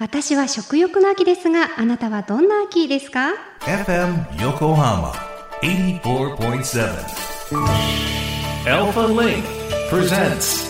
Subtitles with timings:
[0.00, 5.12] 私は食欲の秋ですが、あなたはどんな秋ですか？FM Yokohama
[5.60, 6.88] 84.7
[8.66, 9.44] Alpha Link
[9.90, 10.64] presents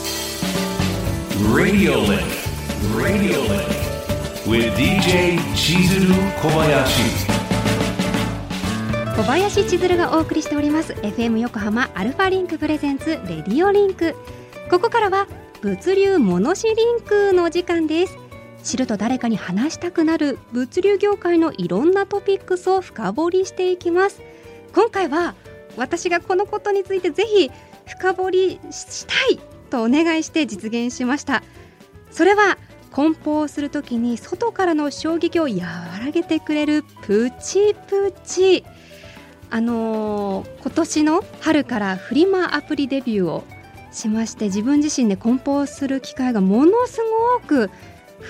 [1.55, 2.27] Radio Link
[2.93, 3.71] Radio Link
[4.49, 7.31] with DJ Chizuru Kobayashi.
[9.15, 10.93] 小林千鶴がお送りしております。
[10.95, 14.17] FM 横浜 Alpha Link presents Radio Link
[14.69, 15.29] ここからは
[15.61, 18.30] 物流モノシリンクのお時間です
[18.63, 24.21] 知ると誰かに話したくなる物流業界のいろんなトピックスを深掘りしていきます。
[24.75, 25.35] 今回は
[25.77, 27.51] 私がこのことについてぜひ
[27.87, 29.39] 深掘りしたい
[29.71, 31.43] とお願いして実現しました。
[32.11, 32.59] それは
[32.91, 35.51] 梱包するときに外からの衝撃を和
[36.05, 38.65] らげてくれるプチプチ。
[39.53, 43.45] あのー、今年の春からフリマアプリデビューを
[43.91, 47.01] しまして自分自身で梱包する機会がものす
[47.41, 47.71] ごく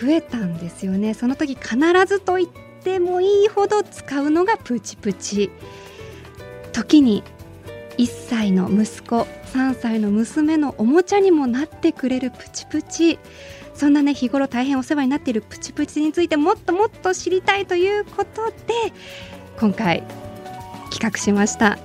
[0.00, 1.14] 増えたんですよね。
[1.14, 1.76] その時必
[2.06, 2.48] ずと言っ
[2.82, 5.50] てもいいほど使うのがプチプチ。
[6.72, 7.22] 時に
[7.98, 13.18] 1歳の息子3歳の娘のおもちゃにもなってくれるプチプチ。
[13.74, 18.54] そんなね日頃大変お世話になっているプチプチについてもっともっと知りたいということで
[19.58, 20.02] 今回
[20.90, 21.78] 企画しました。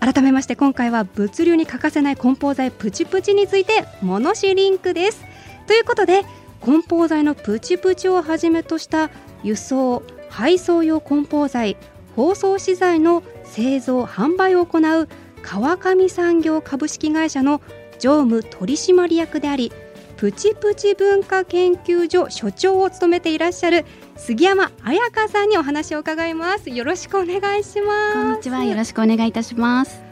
[0.00, 5.24] 改めまして今回は物流に欠かせない梱包材プチプチについてモノシリンクです。
[5.66, 6.24] ということで
[6.68, 9.08] 梱包材のプチプチをはじめとした
[9.42, 11.78] 輸送配送用梱包材
[12.14, 15.08] 包装資材の製造販売を行う
[15.40, 17.62] 川上産業株式会社の
[17.98, 19.72] 常務取締役であり
[20.18, 23.86] プチプチ文化研究所所長を務めていらっしゃる
[24.18, 26.68] 杉山彩香さんにお話を伺います。
[26.68, 28.14] よろしくお願いします。
[28.14, 28.64] こんにちは。
[28.64, 30.02] よろしくお願いいたします。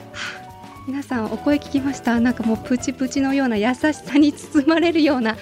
[0.86, 2.20] 皆さんお声聞きました。
[2.20, 5.36] なんかもうプチプチのような優しさに包まれるような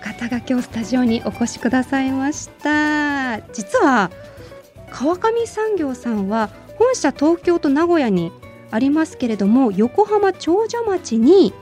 [0.00, 3.40] 方が今日スタジオにお越しくださいました。
[3.52, 4.10] 実は
[4.90, 8.32] 川上産業さんは本社東京と名古屋に
[8.70, 11.52] ありますけれども横浜長者町に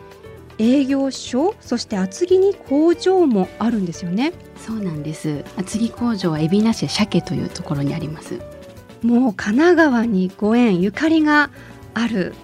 [0.59, 4.33] 営業所そして厚木に工場もあるんですよね。
[4.57, 5.45] そうなんです。
[5.57, 8.41] 厚木工場は海老名市鮭というところにあります。
[9.03, 11.51] もう神奈川にご縁ゆかりが
[11.95, 12.35] ある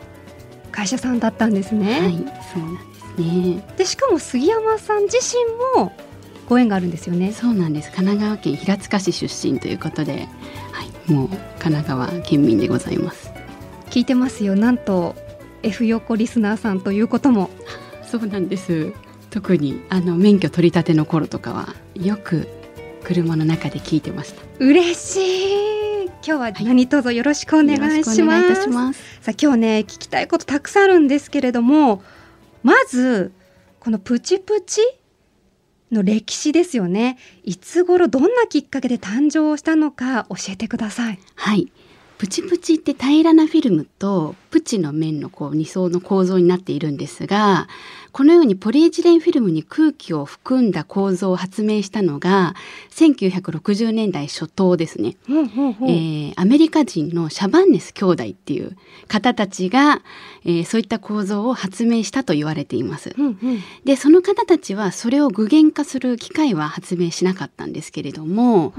[0.71, 3.65] 会社さんだったんですねはいそうなんね。
[3.77, 5.93] でしかも杉山さん自身も
[6.49, 7.33] ご縁があるんですよね。
[7.33, 7.91] そうなんです。
[7.91, 10.29] 神奈川県平塚市出身ということで、
[10.73, 13.31] はい、もう神奈川県民でございます。
[13.91, 14.55] 聞いてますよ。
[14.55, 15.15] なんと
[15.63, 17.51] F 横リスナーさんということも。
[18.05, 18.93] そうなんです。
[19.31, 22.47] 特にあの免許取り立ての頃とかはよく
[23.03, 24.43] 車の中で聞いてました。
[24.59, 25.85] 嬉しい。
[26.27, 28.53] 今日は何卒よろしくお願いします。
[28.61, 29.01] はい、ます。
[29.21, 32.03] さあ今日ね聞きたいことたくさんあるんですけれども
[32.65, 33.33] まず
[33.79, 34.81] このプチプチ
[35.93, 37.19] の歴史ですよね。
[37.45, 41.19] いつ頃どんなきっかけで誕生したのか教えてください。
[41.37, 41.71] はい。
[42.17, 47.69] プチプチって平らなフィルムとプチの面のこう2層の構造になっているんですが
[48.15, 52.55] このようにポリエチレンフィルムに空気を含んだ構造を発明したのが
[52.91, 58.77] 1960年代初頭ですね、えー、アメリカ人のシャバンネス兄弟っていう
[59.09, 60.01] 方たちが、
[60.45, 63.37] えー、そういった構造を発明したと言われています、うんうん、
[63.85, 68.75] でその方たちはそれを具現化する機械は発明しなかったんですけれども、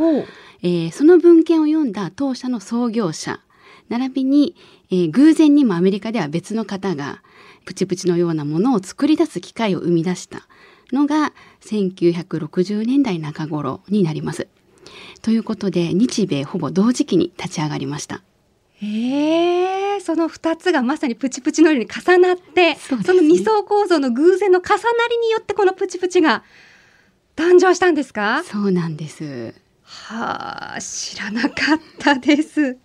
[0.63, 3.41] えー、その文献を読んだ当社の創業者
[3.89, 4.55] 並びに、
[4.91, 7.21] えー、偶然にもアメリカでは別の方が
[7.65, 10.47] プチプチのようなものを作り出す機械を生み出した
[10.93, 14.47] のが1960年代中頃になります。
[15.21, 18.21] ということで日米ほぼ同時期に立ち上がりました。
[18.81, 24.77] へえその2つがまさにプチプチのように重なってそ、ね,、の二層構造の偶然の重な
[25.09, 26.43] りによってこのプチプチが
[27.35, 28.43] 誕生したんですか？
[28.43, 32.77] そうなんですはあ知らなかったです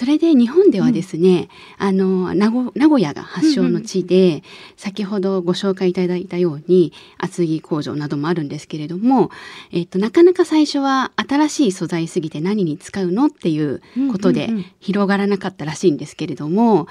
[0.00, 2.50] それで日本ではですね、うん、あの名
[2.88, 4.42] 古屋が発祥の地で、うんうん、
[4.78, 9.30] 先ほどご紹介いただいたように厚木工場などもあるんですけれども、
[9.72, 14.48] えっと、なかなか最初は新しい素材すぎて何に使うのっていうことで
[14.80, 16.88] 広がらなかったらしいんですけれども、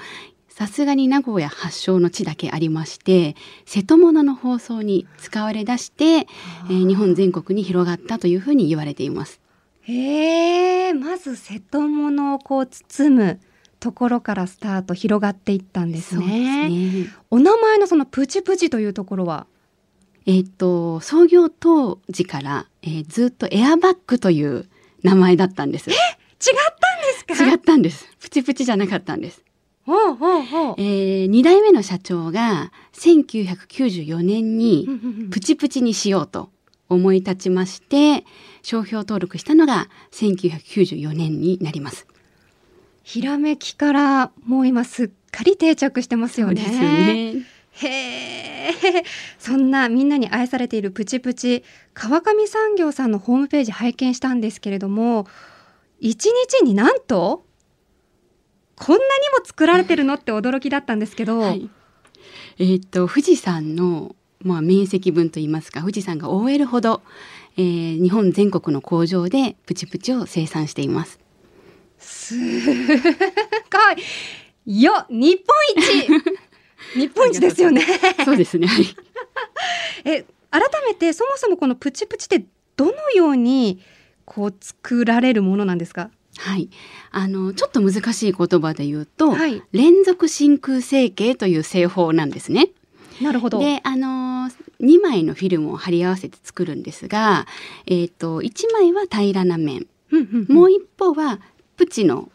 [0.48, 3.34] さすがに名古屋発祥の地だけありまして
[3.66, 9.40] 瀬戸物の包装に使われ出して、えー、日本全国に広がったというふうに言われています。
[9.82, 13.40] へえまず瀬戸物をこう包む
[13.80, 16.24] ところからスタート広がっていったんですね。
[16.24, 19.46] すねお名前のそのプチプチというところは？
[20.26, 24.68] えっ、と創業当時から、えー、ずっとエアバッグという
[25.02, 25.90] 名前だったんです。
[25.90, 25.98] え違っ
[27.26, 27.50] たんですか？
[27.50, 28.06] 違ったんです。
[28.20, 29.42] プチプチじゃなかったんです。
[29.86, 34.86] ほうほうほうえー、2代目の社長が1994年に
[35.30, 36.50] プチプチにしようと
[36.90, 38.24] 思い立ちまして
[38.62, 42.06] 商標登録したのが1994年になります。
[43.02, 46.62] ひらめきからもう今すっかり定着してますよね。
[46.62, 47.60] すよね。
[47.72, 49.04] へえ、
[49.38, 51.64] そんなみんなに愛されているプチプチ、
[51.94, 55.26] 川上産業さんのホームページ拝見したんですけれども、
[55.98, 57.44] 一日になんと、
[58.76, 59.04] こんなに
[59.38, 61.70] も作られてるのって驚きだったんですけど、はい、
[62.58, 67.02] えーっと富士山のまあ面積分といいますか富士山が覆えるほど、
[67.56, 71.18] えー日本全国の工場でプチプチを生産しています。
[71.98, 72.42] すご
[74.66, 76.08] いよ日本一
[76.98, 77.82] 日本一ですよね
[78.24, 78.66] そうですね。
[78.66, 78.86] はい。
[80.04, 82.44] え改めてそもそもこのプチプチって
[82.76, 83.80] どのように
[84.24, 86.10] こう作られるものなんですか？
[86.38, 86.70] はい。
[87.10, 92.70] あのちょっと難しい言葉で言うと、はい連続真空成形という製法なんですね。
[93.20, 93.58] なるほど。
[93.58, 94.50] で、あの
[94.80, 97.46] 2枚のフィルムを貼り合わせて作るんですが、
[97.86, 100.54] えっ、と1枚は平らな面、うんうんうん。
[100.54, 101.40] もう一方は
[101.76, 102.30] プチの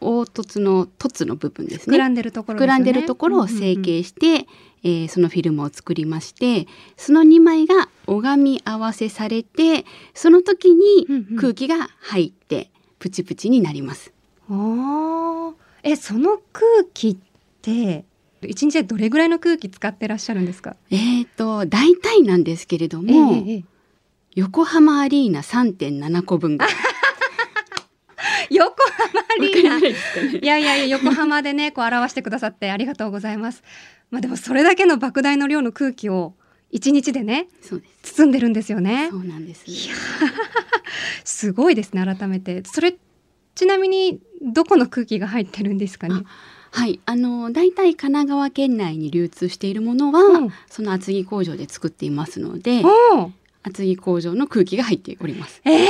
[0.00, 1.96] 凹凸の凸の部分ですね。
[1.96, 2.64] 膨らんでるところね。
[2.64, 4.46] 膨らんでるところを成形して、
[4.82, 6.66] えーそのフィルムを作りまして
[6.96, 9.84] その2枚が拝み合わせされて
[10.14, 11.06] その時に
[11.38, 14.10] 空気が入ってプチプチになります。
[14.48, 15.54] あー。
[15.82, 17.16] えその空気っ
[17.62, 18.04] て
[18.46, 20.76] 一日でどれぐらいの空気使ってらっしゃるんですか？
[20.90, 23.64] えー、と大体なんですけれども、ええええ
[24.36, 26.74] 横浜アリーナ3.7個分ぐらい。
[28.50, 29.74] 横浜アリーナ。
[29.74, 30.38] わかりますかね。
[30.42, 33.62] いやいやいや横浜でね こう表してくださってありがとうございます。
[34.10, 36.34] まあでもそれだけの莫大な量の空気を
[36.70, 37.48] 一日でね。
[38.02, 39.08] 包んでるんですよね。
[39.10, 39.64] そうなんです。
[39.66, 39.94] いや
[41.24, 42.62] すごいですね改めて。
[42.64, 42.96] それ
[43.54, 46.22] ちなみにどこの空気が入ってるんですかね？
[46.72, 50.50] はい、あの大体神奈川県内に流通しているものは、うん。
[50.68, 53.30] その厚木工場で作っていますので、おー。
[53.62, 55.60] 厚木工場の空気が入っております。
[55.64, 55.86] えー、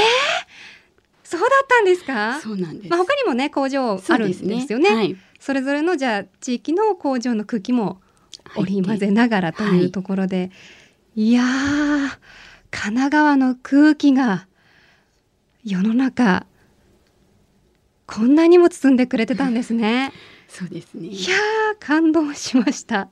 [1.22, 2.40] そうだったんですか？
[2.40, 2.90] そうなんです。
[2.90, 4.88] まあ他にもね工場あるんですよね。
[4.88, 8.00] はい、それぞれのじゃあ地域の工場の空気も
[8.56, 10.50] 織り交ぜながらとはいいうところで、
[11.14, 11.46] い、やー
[12.70, 14.46] 神奈川の空気が
[15.62, 16.46] 世の中
[18.06, 20.12] こんなにも包んでくれてたんですね。
[20.50, 21.06] そうですね。
[21.08, 23.08] いやー感動しました。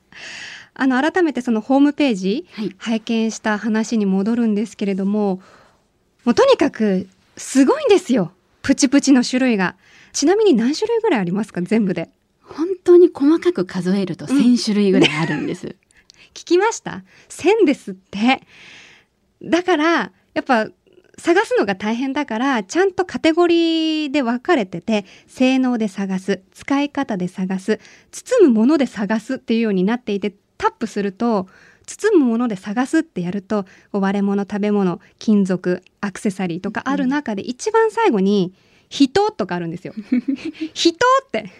[0.75, 5.41] あの改めてそのホームページはい、拝見した話に戻るんですけれども
[6.25, 8.33] もうとにかくすごいんですよ。
[8.63, 9.77] プチプチの種類が。
[10.13, 11.63] ちなみに何種類ぐらいありますか？
[11.63, 12.11] 全部で。
[12.43, 14.37] 本当に細かく数えるとうん。
[14.39, 15.77] 1000種類ぐらいあるんです。
[16.35, 18.43] 聞きました？1000ですって。
[19.43, 20.69] だからやっぱ
[21.19, 27.81] 探すのが大変だからちゃんとカテゴリーで分かれてて性能で探す使い方で探す
[28.13, 31.49] 包むもので探すっていうようになっていてタップすると
[31.87, 38.53] 包むもので探すってやると割れ物食べ物金属アクセサリーとかある中で一番最後に
[38.89, 39.95] 「人」とかあるんですよ。
[40.75, 41.51] 人ってで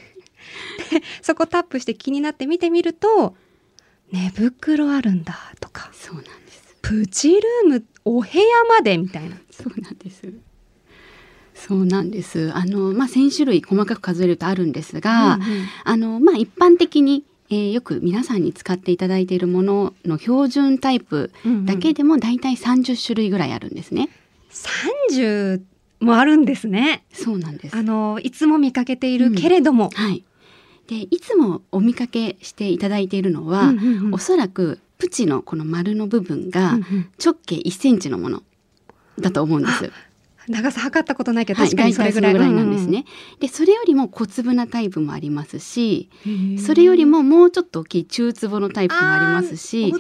[1.23, 3.37] そこタップして気になって見てみると
[4.13, 6.77] 寝袋あるんだとかそうなんです。
[6.83, 10.33] プチルームお部屋までみたいなそうなんです。
[11.55, 12.51] そうなんです。
[12.55, 15.47] あのまあ1000種類細かく数えるとあるんですが、うんうん
[15.85, 21.31] あのまあ一般的に、えーよく皆さんに使っていただいているものの標準タイプ
[21.67, 24.09] だけでもだいたい30種類ぐらいあるんですね。
[24.51, 25.61] 30
[26.01, 27.77] もあるんですねそうなんです。
[27.77, 30.25] あのいつも見かけているけれども、はい。
[30.87, 37.11] でいつもお見かけしていただいているのは、うんうんうんおそらくプチのこの丸の部分がうんうん。
[37.25, 38.43] 直径1センチのもの
[39.19, 39.91] だと思うんです。
[40.49, 43.05] 長さ測ったことないけどはい、確かにそれぐらい,、なんですね。
[43.39, 49.93] でそれよりも小粒なタイプもありますし、うんうんうんそれよりももうちょっと大きい中粒のタイプもありますし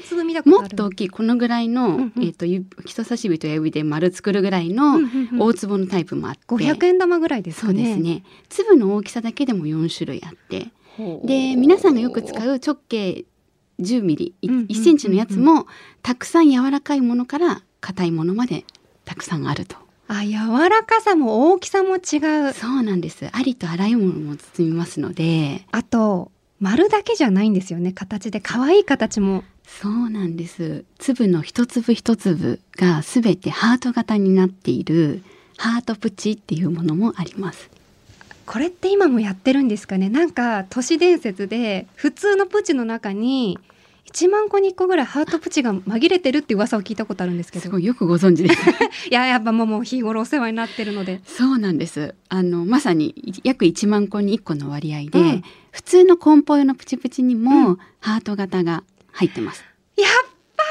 [0.45, 2.25] もっと大きいこのぐらいの、うんうん。
[2.25, 5.43] えっ、とゆ人差し指と親指で丸作るぐらいのうんうんうん。
[5.43, 8.23] 大粒のタイプもあって、500円玉ぐらいですそうですね。
[8.49, 10.69] 粒の大きさだけでも4種類あって、
[11.25, 13.25] で皆さんがよく使う直径
[13.81, 15.67] 10ミリ、いうんうんうんうん1センチのやつも
[16.03, 18.65] たくさん柔らかいものから硬いものまで
[19.05, 19.77] たくさんあると。
[20.11, 23.29] あ柔らかさも大きさも違うそうなんです。
[23.31, 26.31] ありとあらゆるものも包みますので、あと
[26.61, 30.85] 丸だけじゃないんですよね形で可愛い形もそうなんです。
[30.99, 35.23] 粒の一粒一粒がすべてハート型になっている
[35.59, 37.71] ハートプチっていうものもあります。
[38.49, 40.09] これって今もやってるんですかね？
[40.09, 43.59] なんか都市伝説で普通のプチの中に
[44.07, 48.61] 1万個に1個ぐらいハートプチが紛れてるって噂を聞いたことあるんですけどすごいよくご存知です。
[49.11, 52.15] いややっぱもうもう日頃お世話になってるのでそうなんです。
[52.31, 53.15] あのまさに
[53.45, 59.63] 約1万個に1個の割合で、うん普通の梱包用のプチプチにも、うハート型が入ってます。
[59.97, 60.11] やっ
[60.57, 60.63] ぱ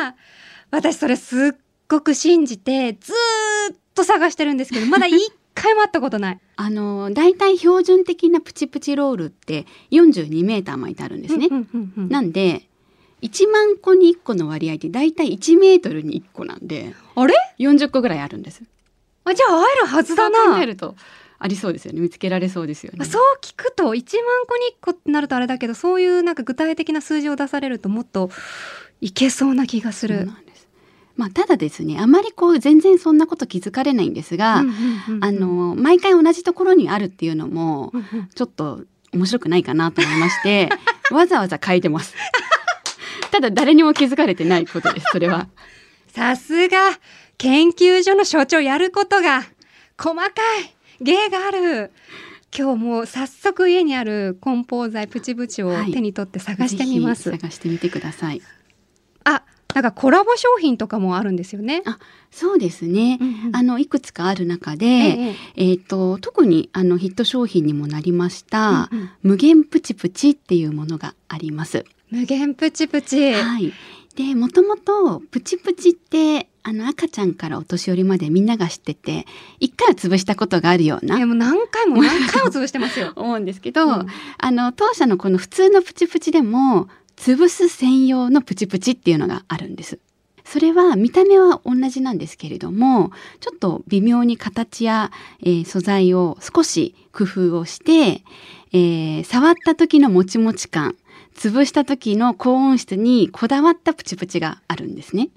[0.00, 0.16] りなんだ
[0.70, 5.16] 私それすっごく信じてずーっと探してるんですけどまだ一
[5.56, 6.38] 回も会ったことない。
[6.56, 11.48] あのだいたい標準的なプチプチロールって42メーター巻いてあるんですね。
[11.50, 12.62] うんうんうんうんなんで
[13.22, 18.62] 1万個に1個の割合ってだいたい1メートルに1個なんであれ？40個ぐらいあるんです。
[19.24, 20.66] あじゃあ会えるはずだそう考なえ。
[20.66, 20.94] ると
[21.38, 23.04] ありそうですよね見つけられそうですよね。
[23.06, 23.94] そう聞くと1万
[24.46, 28.30] 個に1個ってなるとあれだけどそういうなんか具体的な数字を出されるともっと
[29.00, 30.26] いけそうな気がする。
[30.26, 30.38] なん。
[31.16, 37.92] まあただですねあまりこう全然そんなこと気づかれないんですが、うんうんうんうんあの毎回同じところにあるっていうのも
[38.34, 40.68] ちょっと面白くないかなと思いまして
[41.10, 42.14] わざわざ変えてます。
[43.30, 45.48] ただ誰にも気づかれてないことですそれは。
[46.08, 46.98] さすが
[47.38, 49.42] 研究所の所長やることが
[49.98, 50.30] 細か
[50.60, 51.92] い芸がある。
[52.56, 57.24] 今日もう早速家にある梱包材プチプチをはい手に取って探してみます。
[57.24, 58.40] ぜひ探してみてください。
[59.24, 59.42] あ、
[59.76, 61.82] なんかコラボ商品とかもあるんですよね。
[61.84, 61.98] あ
[62.30, 63.18] そうですね。
[63.52, 71.84] あの、のいくつかある中で、えええっ、と特にあのヒット商品にもなりました、うんうん無限プチプチっていうものがあります。
[72.10, 73.34] 無限プチプチ。
[73.34, 73.70] はい。
[74.14, 79.26] で、もともとプチプチってあの赤ちゃんからお年寄りまでみんなが知ってて、
[79.60, 81.26] 一回は潰したことがあるよういやな。
[81.26, 83.12] もう何回も何回も潰してますよ。
[83.16, 84.06] 思うんですけど、うん
[84.38, 89.98] あの当社のこの普通のプチプチでも潰す専用のプチプチっていうのがあるんです。
[90.44, 95.10] それは見た目は同じなんですけれどもちょっと微妙に形や、
[95.42, 98.22] えー素材を少し工夫をして、
[98.72, 100.94] えー触った時のもちもち感
[101.34, 105.30] 潰した時の高音質にこだわったプチプチがあるんですね。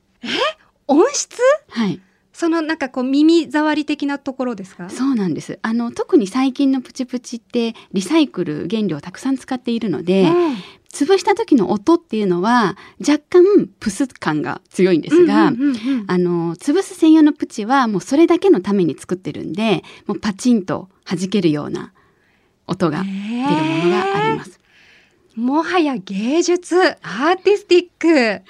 [0.88, 1.40] 音質？
[1.70, 2.00] はい、
[2.32, 4.92] そのなんかこう耳障り的なところですか？
[4.92, 5.58] そうなんです。
[5.64, 10.56] あの特に最近のプチプチってリサイクル原料をたくさん使っているので、うん
[10.92, 21.94] 潰した時の音っていうのは若干プス感が強いんですが、あの潰す専用のプチはもうそれだけのために作ってるんでもうパチンと弾けるような
[22.68, 24.60] 音が出るものがあります。
[25.36, 28.44] もはや芸術アーティスティック、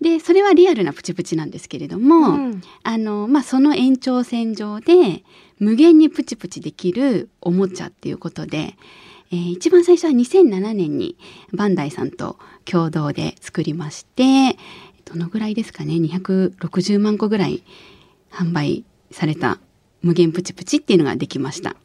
[0.00, 2.62] でそれはリアルなプチプチなんですけれども、うん。
[2.84, 5.24] あのまあ、その延長線上で
[5.58, 8.76] 無限にプチプチできるおもちゃっていうことで、
[9.32, 11.16] えー一番最初は2007年に
[11.52, 14.56] バンダイさんと共同で作りまして
[15.04, 17.62] どのぐらいですかね？260万個ぐらい
[18.30, 19.58] 販売された
[20.02, 21.76] 無限プチプチっていうのができました。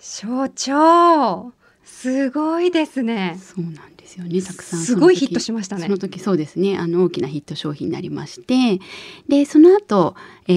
[0.00, 1.52] 所長
[1.84, 3.38] すごいですね。
[3.40, 4.42] そうなんですよね。
[4.42, 5.84] たくさんすごいヒットしましたね。
[5.84, 6.76] その時そうですね。
[6.76, 8.80] あの大きなヒット商品になりまして。
[9.28, 10.14] でその後、
[10.48, 10.52] え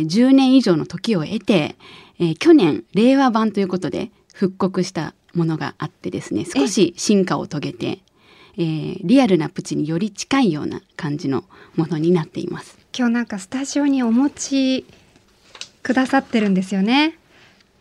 [0.00, 1.76] ー10年以上の時を経て、
[2.18, 7.98] えー去年令和版ということで復刻したものがあってですね少し進化を遂げて、
[8.58, 11.44] えーリアルなプチにより近いような感じの
[11.76, 12.78] ものになっています。
[12.96, 14.84] 今日なんかスタジオにお持ち
[15.82, 17.18] くださってるんですよね。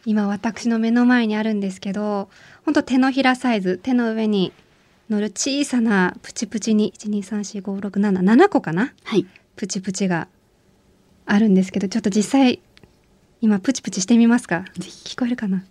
[0.05, 2.29] 今私の目の前にあるんですけど
[2.65, 4.51] 本当手のひらサイズ手の上に
[5.09, 8.93] 乗る小さなプチプチに1234567個かな？
[9.03, 9.27] はい。
[9.57, 10.27] プチプチが
[11.25, 12.61] あるんですけどちょっと実際
[13.41, 14.63] 今プチプチしてみますか？
[14.77, 15.15] ぜひ。
[15.15, 15.63] 聞こえるかな？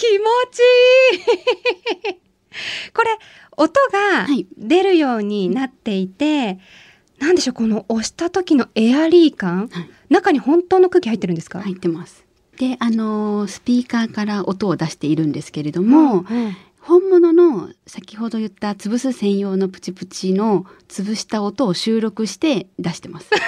[0.00, 0.60] 気持ち
[2.08, 2.14] いい。
[2.94, 3.18] これ
[3.56, 4.46] 音がはい。
[4.56, 6.58] 出るようになっていて、
[7.18, 9.90] なんでしょうこの押した時のエアリー感、はい。
[10.08, 12.24] 中に本当の空気入ってるんですか、入ってます。
[12.56, 16.26] であのースピーカーから音を出しているんですけれどうも、ん。
[16.80, 23.28] 本物の先ほど言った潰す専用のプチプチの潰した音を収録して出してます。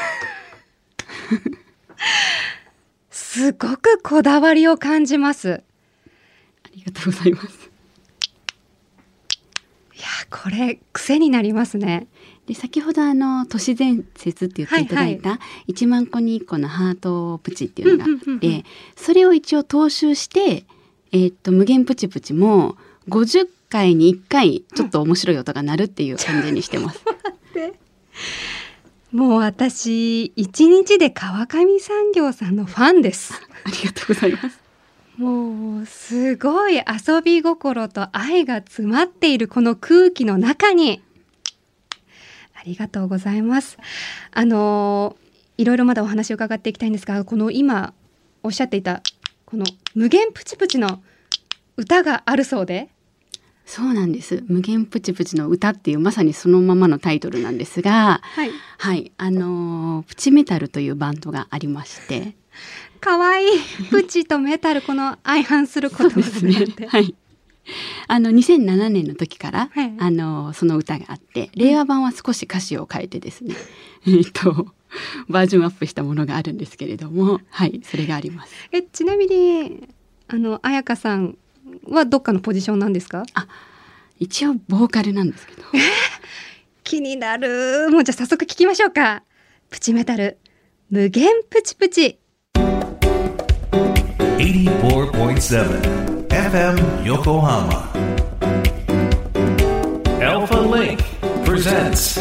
[3.11, 5.55] すごくこだわりを感じます。
[5.55, 5.61] あ
[6.75, 7.71] りがとうございます。
[9.95, 12.09] いやこれ癖になりますね
[12.47, 15.39] で先ほどあの都市伝説って言っていただいた
[15.69, 18.65] 1万個に1個のハートプチっていうのがあって
[18.97, 20.65] それを一応踏襲して、
[21.13, 22.77] えーっと無限プチプチも
[23.09, 27.05] 50回に1回ちょっと面白い音が鳴るっていう感じにしてます。
[29.13, 34.62] もう私一日で川上産業さんのファンですありがとうございます。
[35.17, 41.03] もうすごい遊び心と愛が詰まっているこの空気の中に。
[42.55, 43.77] ありがとうございます。
[44.31, 45.17] あの
[45.59, 47.93] いろいろまだお話を伺っていきたいんですがこの今
[48.43, 49.03] おっしゃっていた
[49.45, 49.65] この
[49.95, 51.03] 無限プチプチの
[51.77, 52.89] 歌があるそうで。
[53.65, 54.43] そうなんです。
[54.49, 58.51] 無限プチプチの歌っていうまさにそのままのタイトルなんですが、はい。
[58.79, 62.35] はい、あのープチメタルというバンドがありまして、
[63.01, 63.45] かわい。
[63.47, 63.49] い
[63.91, 66.67] プチとメタルこの相反することですね。
[66.89, 67.15] はい。
[68.09, 69.95] あの2007年の時から、はい。
[69.99, 73.55] あのその歌があって令和版は少し歌詞を変えてですね、
[74.07, 74.67] えっと
[75.29, 78.55] バージョンアップしたものがあるんですけれどもはいそれがあります。
[78.73, 79.89] えちなみに
[80.29, 81.37] あの彩香さん
[81.89, 83.25] はどっかのポジションなんですか？
[84.19, 85.63] 一応ボーカルなんですけど。
[86.85, 87.89] 気になる。
[87.91, 89.23] もうじゃあ早速聞きましょうか。
[89.71, 90.39] プチメタル。
[90.91, 92.19] 無限プチプチ
[94.43, 97.89] 84.7 FM Yokohama.
[100.21, 100.99] Alpha Link
[101.45, 102.19] presents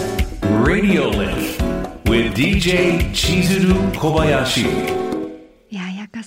[0.64, 1.58] Radio Link
[2.06, 5.02] with DJ Chizuru Kobayashi.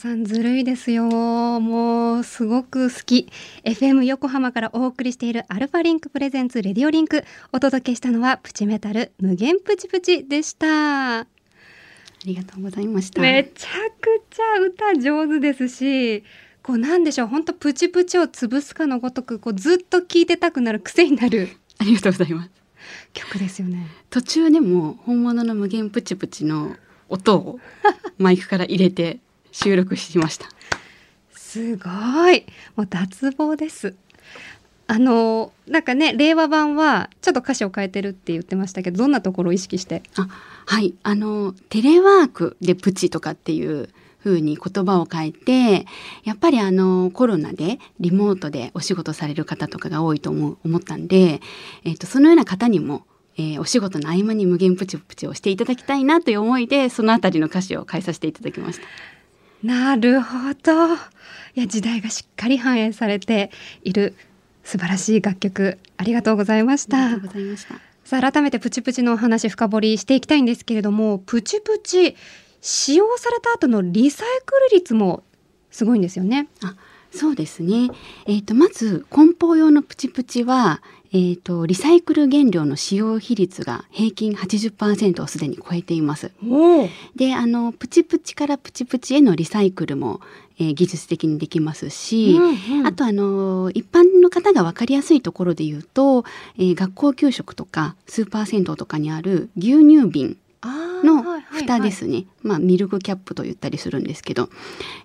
[0.04, 1.04] さんずるいですよ。
[1.04, 3.30] もうすごく好き。
[3.64, 11.33] FM 横浜からお送りしている Alpha Link presents Radio Link お届けしたのはプチメタル無限プチプチでした。
[12.24, 13.20] りがとうございました。
[13.20, 13.68] めちゃ
[14.00, 16.24] くちゃ歌上手ですし
[16.62, 21.48] こうなんでしょう本当プチプチを潰すかのごとくこうずっと聴いてたくなる癖になる。
[21.78, 22.50] ありがとうございます。
[23.12, 23.86] 曲ですよね。
[24.10, 26.76] 途中でも本物の無限プチプチの
[27.08, 27.60] 音を
[28.18, 29.18] マイクから入れて
[29.52, 30.48] 収録しました。
[31.32, 31.90] すご
[32.30, 32.46] い。
[32.76, 33.94] もう脱帽です。
[34.86, 40.02] あのなんかね令和版はちょっと歌詞を変えてるって言ってましたけどどんなところを意識して？
[40.16, 40.28] あ
[40.66, 43.88] はいあのテレワークでプチとかっていう
[44.24, 45.86] 風に言葉を変えて
[46.24, 51.40] やっぱりあのコロナでリモートでお仕事される方とかが多いと思う思ったんで、
[51.84, 53.04] えっとそのような方にも、
[53.36, 58.86] えーお仕事の合間に無限プチプチをしていただきたいなという思いでそのあたりの歌詞を変えさせていただきました。
[59.62, 60.96] なるほどい
[61.60, 63.50] や時代がしっかり反映されて
[63.82, 64.14] いる
[64.62, 67.93] 素晴らしい楽曲ありがとうございましたありがとうございました。
[68.04, 72.16] さあ改めてプチプチのお話深掘りしていきたいんですけれどもプチプチ
[72.60, 75.22] 使用された後のリサイクル率も
[75.70, 76.48] すごいんですよね。
[76.62, 76.76] あ
[77.10, 77.90] そうですね。
[78.26, 80.82] えっ、とまず梱包用のプチプチは、
[81.12, 86.32] えっ、とリサイクル原料の使用比率が平均80%をすでに超えています。
[86.44, 90.20] おで、あのプチプチからプチプチへのリサイクルも、
[90.58, 92.38] えー技術的にできますし、
[92.84, 96.24] あとあの一般の方が分かりやすいところで言うと、
[96.56, 100.36] えー学校給食とかスーパー銭湯とかにある牛乳瓶
[101.02, 101.90] の蓋で。
[101.90, 104.48] すね、まあミルクキャップと言ったりするんですけど、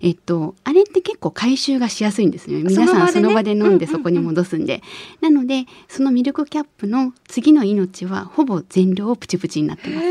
[0.01, 2.63] えっとあれって結構回収がしやすいんですね。
[2.63, 3.87] 皆さんそその場で飲んでうんうんうん。
[3.87, 4.81] そこに戻すんで、
[5.21, 10.07] なのでそのミルクキャップの次の命はほぼ全量プチプチになってます。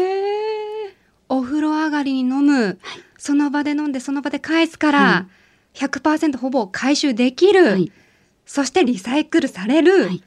[1.30, 2.78] お風呂上がりに飲む、
[3.18, 5.26] その場で飲んでその場で返すから、は
[5.74, 7.92] 100%ほぼ回収できる、はい。
[8.46, 10.22] そしてリサイクルされる、はい。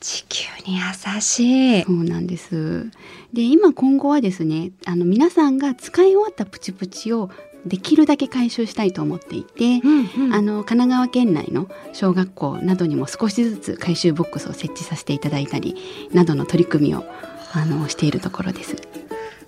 [0.00, 1.82] 地球に優しい。
[1.82, 2.90] そうなんです。
[3.32, 7.30] で今今後はですねあの皆さんが使い終わったプチプチを
[7.66, 10.34] できるだけ回収したいと思っていて、うんうん。
[10.34, 15.76] あの神奈川県内の小学校などにも少しずつ回収ボックスを設置させていただいたり
[16.12, 17.04] などの取り組みを
[17.52, 18.76] あのしているところです。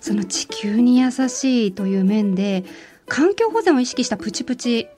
[0.01, 2.65] その地球に優しいという面で
[3.07, 4.89] 環境保全を意識したプチプチ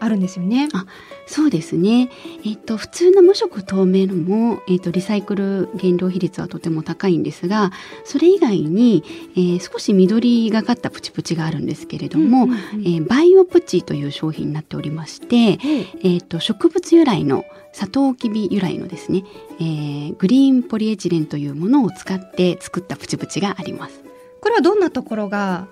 [0.00, 0.68] あるんですよね。
[0.72, 0.86] あ
[1.26, 2.10] そうですね、
[2.44, 7.70] えっと、普通の無色透明のも、えっと、リサイクル原料比率はとても高いんですが
[8.04, 9.04] それ以外に、
[9.36, 15.58] えー少し緑がかったプチプチがあるんですけれども、うんうんうんえーバイオプチという商品になっておりまして、
[16.02, 19.24] えっと植物由来のサトウキビ由来のですね、
[19.60, 23.99] えーグリーンポリエチレンというものを使って作ったプチプチがあります。
[24.50, 25.68] これはどんなところが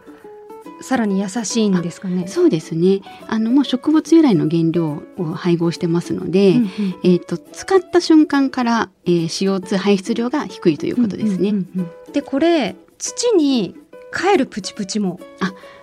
[0.83, 2.29] さらに優しいんですかね？
[2.29, 6.69] そうですねあのもう植物由来の原料を配合してますので、うんうん
[7.03, 11.51] えー、と使った瞬間から、えー CO2 排出量が低いということですね。
[11.51, 13.75] うんうんうんうんでこれ土に
[14.15, 15.19] 帰るプチプチも？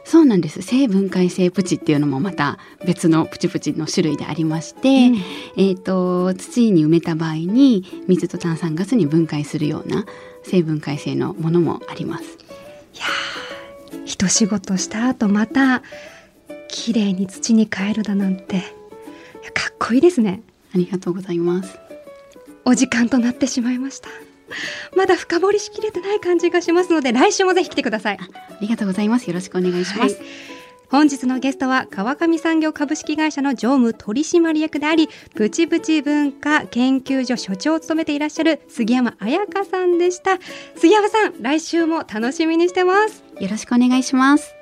[0.05, 5.15] そうなんです生分解性プチっていうのもまた別のプチプチの種類でありまして、うん
[5.58, 10.05] えー、と土に埋めた場合に水と炭酸ガスに分解するような
[10.43, 12.44] 生分解性のものもあります。
[14.05, 15.84] 一仕事した後また
[16.67, 18.60] 綺麗に土に帰るだなんてい
[19.43, 20.41] やかっこいいですね。
[20.73, 21.77] ありがとうございます。
[22.65, 24.10] お時間となってしまいました。
[24.95, 28.17] まだ深掘りしきれてない感じがしますので来週もぜひ来てください。
[28.19, 29.27] ありがとうございます。
[29.27, 30.15] よろしくお願いします。
[30.15, 30.54] はい
[30.89, 40.38] 本日のゲストは川上産業株式会社の常務取締役でありプチプチ文化研究所所長を務めていらっしゃる杉山彩香さんでした
[40.76, 44.54] 杉山さん来週も楽しみにしてますよろしくお願いします。